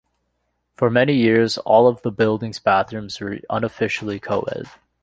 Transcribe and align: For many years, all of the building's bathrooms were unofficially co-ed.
For 0.73 0.89
many 0.89 1.13
years, 1.13 1.59
all 1.59 1.87
of 1.87 2.01
the 2.01 2.09
building's 2.09 2.57
bathrooms 2.57 3.19
were 3.19 3.37
unofficially 3.51 4.19
co-ed. 4.19 4.65